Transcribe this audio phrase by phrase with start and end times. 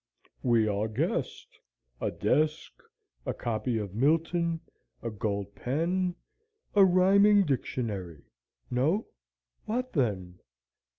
[0.41, 1.59] "We all guessed.
[2.01, 2.81] 'A desk';
[3.27, 4.59] 'A copy of Milton';
[5.03, 6.15] 'A gold pen';
[6.73, 8.23] 'A rhyming dictionary?
[8.71, 9.05] 'No?
[9.65, 10.39] what then?'